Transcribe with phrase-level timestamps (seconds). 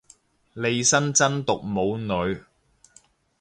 [0.55, 2.41] 利申真毒冇女